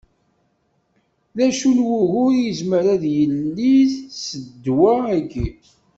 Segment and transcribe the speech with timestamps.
[1.35, 3.75] D acu n wugur i yezmer ad d-yili
[4.23, 5.47] s ddwa-agi?